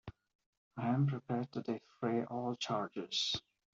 [0.77, 3.39] I am prepared to defray all charges.